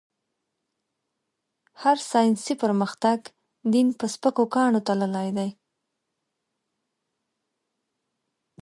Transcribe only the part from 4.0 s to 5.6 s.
سپکو کاڼو تللی دی.